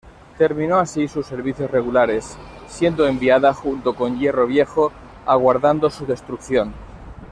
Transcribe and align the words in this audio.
Terminó 0.39 0.79
así 0.79 1.07
sus 1.07 1.27
servicios 1.27 1.69
regulares, 1.69 2.35
siendo 2.67 3.05
enviada 3.05 3.53
junto 3.53 3.93
con 3.93 4.17
hierro 4.17 4.47
viejo, 4.47 4.91
aguardando 5.27 5.91
su 5.91 6.07
destrucción. 6.07 6.73